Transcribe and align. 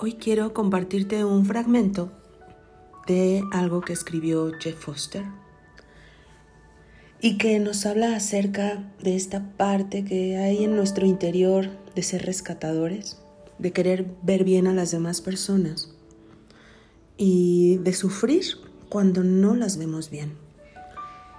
Hoy 0.00 0.12
quiero 0.12 0.54
compartirte 0.54 1.24
un 1.24 1.44
fragmento 1.44 2.12
de 3.08 3.42
algo 3.50 3.80
que 3.80 3.92
escribió 3.92 4.52
Jeff 4.60 4.78
Foster 4.78 5.24
y 7.20 7.36
que 7.36 7.58
nos 7.58 7.84
habla 7.84 8.14
acerca 8.14 8.92
de 9.02 9.16
esta 9.16 9.56
parte 9.56 10.04
que 10.04 10.36
hay 10.36 10.62
en 10.62 10.76
nuestro 10.76 11.04
interior 11.04 11.70
de 11.96 12.04
ser 12.04 12.24
rescatadores, 12.26 13.18
de 13.58 13.72
querer 13.72 14.06
ver 14.22 14.44
bien 14.44 14.68
a 14.68 14.72
las 14.72 14.92
demás 14.92 15.20
personas 15.20 15.92
y 17.16 17.78
de 17.78 17.92
sufrir 17.92 18.44
cuando 18.88 19.24
no 19.24 19.56
las 19.56 19.78
vemos 19.78 20.10
bien, 20.10 20.34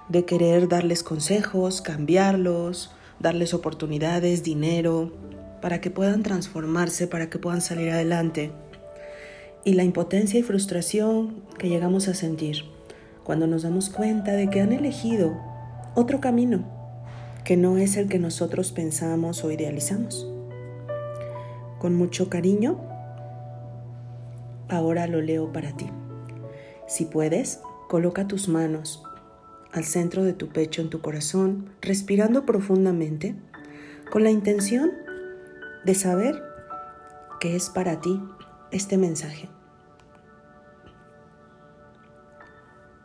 de 0.09 0.25
querer 0.25 0.67
darles 0.67 1.01
consejos, 1.01 1.81
cambiarlos, 1.81 2.91
darles 3.21 3.53
oportunidades, 3.53 4.43
dinero, 4.43 5.13
para 5.61 5.81
que 5.81 5.91
puedan 5.91 6.23
transformarse, 6.23 7.07
para 7.07 7.29
que 7.29 7.39
puedan 7.39 7.61
salir 7.61 7.89
adelante. 7.89 8.51
Y 9.63 9.73
la 9.73 9.83
impotencia 9.83 10.39
y 10.39 10.43
frustración 10.43 11.43
que 11.57 11.69
llegamos 11.69 12.07
a 12.07 12.13
sentir 12.13 12.63
cuando 13.23 13.45
nos 13.45 13.63
damos 13.63 13.89
cuenta 13.89 14.31
de 14.31 14.49
que 14.49 14.61
han 14.61 14.73
elegido 14.73 15.37
otro 15.95 16.19
camino 16.19 16.79
que 17.43 17.57
no 17.57 17.77
es 17.77 17.97
el 17.97 18.07
que 18.07 18.19
nosotros 18.19 18.71
pensamos 18.71 19.43
o 19.43 19.51
idealizamos. 19.51 20.27
Con 21.79 21.95
mucho 21.95 22.29
cariño, 22.29 22.79
ahora 24.67 25.07
lo 25.07 25.21
leo 25.21 25.51
para 25.51 25.75
ti. 25.75 25.87
Si 26.87 27.05
puedes, 27.05 27.59
coloca 27.87 28.27
tus 28.27 28.49
manos 28.49 29.03
al 29.71 29.83
centro 29.85 30.23
de 30.23 30.33
tu 30.33 30.49
pecho 30.49 30.81
en 30.81 30.89
tu 30.89 31.01
corazón, 31.01 31.69
respirando 31.81 32.45
profundamente, 32.45 33.35
con 34.11 34.23
la 34.23 34.31
intención 34.31 34.91
de 35.89 35.95
saber 35.95 36.43
que 37.39 37.55
es 37.55 37.71
para 37.71 37.99
ti 37.99 38.21
este 38.69 38.95
mensaje. 38.95 39.49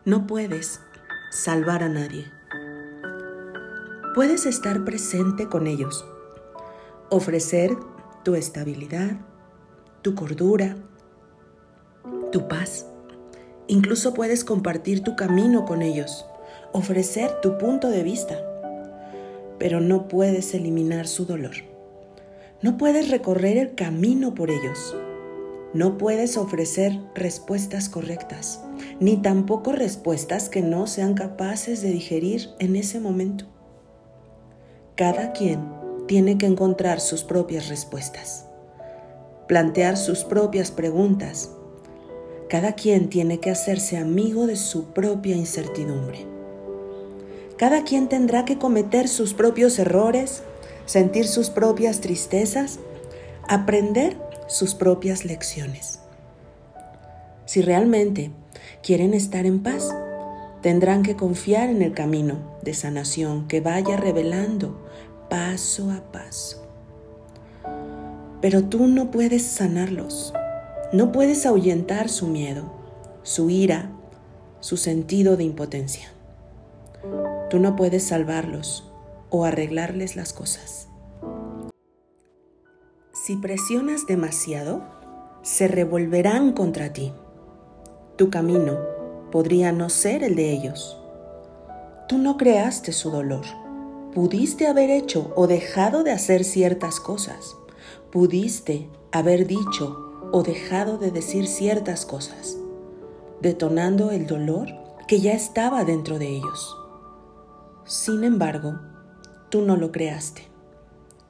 No 0.05 0.27
puedes 0.27 0.83
salvar 1.31 1.83
a 1.83 1.89
nadie. 1.89 2.27
Puedes 4.15 4.45
estar 4.45 4.85
presente 4.85 5.49
con 5.49 5.67
ellos, 5.67 6.05
ofrecer 7.09 7.75
tu 8.23 8.35
estabilidad, 8.35 9.13
tu 10.03 10.15
cordura, 10.15 10.77
tu 12.33 12.49
paz. 12.49 12.85
Incluso 13.67 14.13
puedes 14.13 14.45
compartir 14.45 15.03
tu 15.03 15.17
camino 15.17 15.65
con 15.65 15.81
ellos, 15.81 16.27
ofrecer 16.73 17.41
tu 17.41 17.57
punto 17.57 17.89
de 17.89 18.03
vista, 18.03 18.39
pero 19.59 19.81
no 19.81 20.07
puedes 20.07 20.53
eliminar 20.53 21.07
su 21.07 21.25
dolor. 21.25 21.74
No 22.63 22.79
puedes 22.79 23.11
recorrer 23.11 23.57
el 23.59 23.75
camino 23.75 24.35
por 24.35 24.51
ellos. 24.51 24.97
No 25.75 25.99
puedes 25.99 26.37
ofrecer 26.37 27.01
respuestas 27.15 27.89
correctas, 27.89 28.63
ni 29.01 29.17
tampoco 29.17 29.73
respuestas 29.73 30.49
que 30.49 30.63
no 30.63 30.87
sean 30.87 31.15
capaces 31.15 31.83
de 31.83 31.91
digerir 31.91 32.51
en 32.61 32.77
ese 32.77 33.01
momento. 33.01 33.47
Cada 34.95 35.33
quien 35.33 35.65
tiene 36.07 36.39
que 36.39 36.47
encontrar 36.47 37.01
sus 37.01 37.25
propias 37.25 37.69
respuestas, 37.69 38.47
plantear 39.49 39.97
sus 39.97 40.23
propias 40.23 40.71
preguntas. 40.71 41.51
Cada 42.49 42.75
quien 42.75 43.09
tiene 43.09 43.41
que 43.41 43.51
hacerse 43.51 43.97
amigo 43.97 44.47
de 44.47 44.55
su 44.55 44.93
propia 44.93 45.35
incertidumbre. 45.35 46.25
Cada 47.57 47.83
quien 47.83 48.09
tendrá 48.09 48.45
que 48.45 48.59
cometer 48.59 49.09
sus 49.09 49.35
propios 49.35 49.79
errores, 49.79 50.45
sentir 50.87 51.27
sus 51.27 51.51
propias 51.51 52.01
tristezas, 52.01 52.79
aprender 53.49 54.17
sus 54.47 54.75
propias 54.75 55.25
lecciones. 55.25 56.01
Si 57.47 57.63
realmente 57.63 58.31
quieren 58.83 59.15
estar 59.15 59.47
en 59.47 59.63
paz, 59.63 59.95
tendrán 60.63 61.03
que 61.03 61.17
confiar 61.17 61.69
en 61.69 61.83
el 61.83 61.93
camino 61.93 62.39
de 62.63 62.75
sanación 62.75 63.49
que 63.49 63.61
vaya 63.61 63.97
revelando 63.97 64.83
paso 65.29 65.91
a 65.91 66.01
paso. 66.11 66.67
Pero 68.41 68.65
tú 68.65 68.87
no 68.87 69.11
puedes 69.11 69.43
sanarlos, 69.43 70.33
no 70.93 71.13
puedes 71.13 71.47
ahuyentar 71.47 72.09
su 72.09 72.29
miedo, 72.29 72.73
su 73.23 73.51
ira, 73.51 73.91
su 74.61 74.77
sentido 74.77 75.37
de 75.37 75.45
impotencia. 75.45 76.09
Tú 77.51 77.59
no 77.59 77.77
puedes 77.77 78.05
salvarlos, 78.05 78.91
o 79.35 79.45
arreglarles 79.45 80.15
las 80.15 80.33
cosas. 80.33 80.87
Si 83.13 83.35
presionas 83.37 84.07
demasiado, 84.07 84.85
se 85.43 85.67
revolverán 85.67 86.53
contra 86.53 86.93
ti. 86.93 87.13
Tu 88.15 88.31
camino 88.31 88.79
podría 89.33 89.73
no 89.73 89.91
ser 89.91 90.23
el 90.23 90.37
de 90.37 90.53
ellos. 90.53 90.97
Tú 92.07 92.19
no 92.19 92.37
creaste 92.37 92.93
su 92.93 93.11
dolor. 93.11 93.45
Pudiste 94.15 94.69
haber 94.69 94.91
hecho 94.91 95.33
o 95.35 95.49
dejado 95.49 96.05
de 96.05 96.13
hacer 96.13 96.45
ciertas 96.45 97.01
cosas. 97.01 97.57
Pudiste 98.13 98.89
haber 99.11 99.49
dicho 99.49 100.29
o 100.31 100.45
dejado 100.45 100.97
de 100.97 101.11
decir 101.11 101.49
ciertas 101.49 102.07
cosas, 102.07 102.57
detonando 103.41 104.13
el 104.13 104.29
dolor 104.29 104.69
que 105.09 105.21
ya 105.21 105.33
estaba 105.33 105.85
dentro 105.85 106.21
de 106.21 106.29
ellos. 106.29 106.77
Sin 107.85 108.23
embargo, 108.23 108.94
Tú 109.55 109.63
no 109.63 109.77
lo 109.77 109.93
creaste 109.93 110.49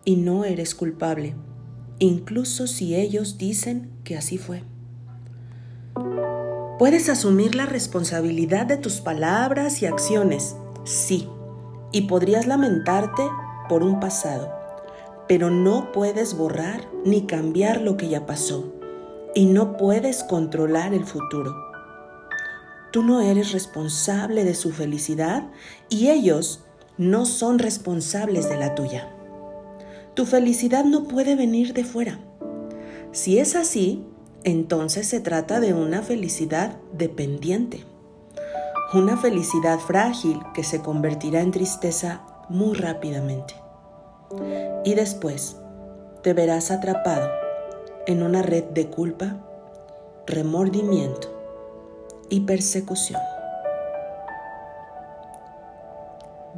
y 0.07 0.17
no 0.17 0.47
eres 0.47 0.75
culpable, 0.75 1.35
incluso 1.99 2.67
si 2.67 2.97
ellos 2.97 3.37
dicen 3.37 3.91
que 4.03 4.17
así 4.17 4.39
fue. 4.39 4.63
Puedes 6.79 7.11
asumir 7.11 7.55
la 7.55 7.67
responsabilidad 7.67 8.65
de 8.65 8.79
tus 8.79 9.03
palabras 9.03 9.83
y 9.83 9.87
acciones, 9.87 10.57
sí, 10.85 11.29
y 11.93 12.07
podrías 12.07 12.47
lamentarte 12.47 13.29
por 13.69 13.83
un 13.83 14.01
pasado, 14.01 14.51
pero 15.29 15.51
no 15.51 15.93
puedes 15.93 16.35
borrar 16.35 16.89
ni 17.05 17.27
cambiar 17.27 17.83
lo 17.83 17.99
que 17.99 18.09
ya 18.09 18.25
pasó, 18.25 18.73
y 19.35 19.45
no 19.45 19.77
puedes 19.77 20.25
controlar 20.25 20.95
el 20.95 21.05
futuro. 21.05 21.55
Tú 22.91 23.03
no 23.03 23.21
eres 23.21 23.53
responsable 23.53 24.45
de 24.45 24.55
su 24.55 24.73
felicidad 24.73 25.51
y 25.91 26.09
ellos 26.09 26.64
no 26.99 27.27
son 27.27 27.59
responsables 27.59 28.49
de 28.49 28.57
la 28.57 28.75
tuya. 28.75 29.09
Tu 30.15 30.27
felicidad 30.27 30.85
no 30.85 31.05
puede 31.05 31.35
venir 31.35 31.75
de 31.75 31.85
fuera. 31.85 32.21
Si 33.13 33.39
es 33.39 33.57
así, 33.57 34.05
entonces 34.45 35.09
se 35.09 35.21
trata 35.21 35.59
de 35.59 35.75
una 35.75 36.03
felicidad 36.03 36.77
dependiente. 36.93 37.85
Una 38.93 39.17
felicidad 39.17 39.79
frágil 39.79 40.39
que 40.55 40.63
se 40.63 40.81
convertirá 40.81 41.41
en 41.41 41.51
tristeza 41.51 42.23
muy 42.49 42.75
rápidamente. 42.75 43.55
Y 44.85 44.95
después 44.95 45.57
te 46.23 46.33
verás 46.33 46.71
atrapado 46.71 47.29
en 48.07 48.23
una 48.23 48.43
red 48.43 48.65
de 48.65 48.89
culpa, 48.89 49.45
remordimiento 50.27 51.29
y 52.29 52.41
persecución. 52.41 53.21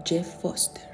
Jeff 0.06 0.40
Foster. 0.40 0.84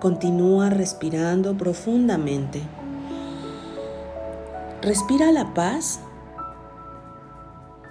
Continúa 0.00 0.70
respirando 0.70 1.54
profundamente. 1.54 2.62
Respira 4.80 5.32
la 5.32 5.52
paz 5.52 6.00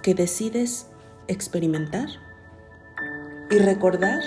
que 0.02 0.16
decides 0.16 0.88
experimentar 1.28 2.08
y 3.50 3.58
recordar 3.58 4.20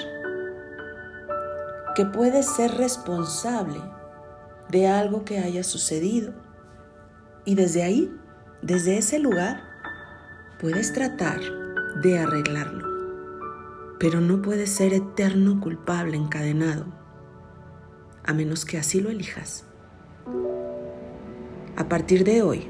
que 1.96 2.06
puedes 2.06 2.46
ser 2.46 2.72
responsable 2.76 3.82
de 4.70 4.88
algo 4.88 5.26
que 5.26 5.40
haya 5.40 5.66
sucedido. 5.66 6.34
Y 7.44 7.56
desde 7.56 7.84
ahí, 7.84 8.18
desde 8.62 8.98
ese 8.98 9.20
lugar, 9.20 9.62
puedes 10.62 10.94
tratar 10.94 11.42
de 12.02 12.20
arreglarlo. 12.20 12.88
Pero 14.00 14.22
no 14.22 14.42
puedes 14.42 14.70
ser 14.70 14.94
eterno 14.94 15.60
culpable 15.62 16.18
encadenado, 16.18 16.86
a 18.24 18.34
menos 18.34 18.66
que 18.66 18.78
así 18.78 19.00
lo 19.00 19.10
elijas. 19.10 19.66
A 21.76 21.90
partir 21.90 22.24
de 22.24 22.42
hoy, 22.42 22.68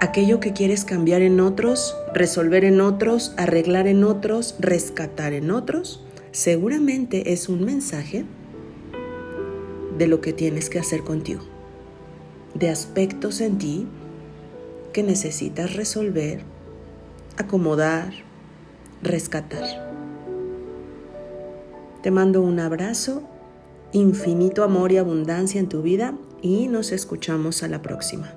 aquello 0.00 0.40
que 0.40 0.52
quieres 0.52 0.84
cambiar 0.84 1.22
en 1.22 1.40
otros, 1.40 1.96
resolver 2.14 2.64
en 2.64 2.80
otros, 2.80 3.34
arreglar 3.36 3.86
en 3.86 4.04
otros, 4.04 4.56
rescatar 4.58 5.32
en 5.32 5.50
otros, 5.50 6.04
seguramente 6.32 7.32
es 7.32 7.48
un 7.48 7.64
mensaje 7.64 8.24
de 9.96 10.06
lo 10.06 10.20
que 10.20 10.32
tienes 10.32 10.68
que 10.68 10.78
hacer 10.78 11.02
contigo, 11.02 11.42
de 12.54 12.68
aspectos 12.68 13.40
en 13.40 13.58
ti 13.58 13.86
que 14.92 15.02
necesitas 15.02 15.74
resolver 15.74 16.55
acomodar, 17.36 18.12
rescatar. 19.02 19.64
Te 22.02 22.10
mando 22.10 22.42
un 22.42 22.60
abrazo, 22.60 23.22
infinito 23.92 24.62
amor 24.62 24.92
y 24.92 24.98
abundancia 24.98 25.60
en 25.60 25.68
tu 25.68 25.82
vida 25.82 26.14
y 26.42 26.68
nos 26.68 26.92
escuchamos 26.92 27.62
a 27.62 27.68
la 27.68 27.82
próxima. 27.82 28.34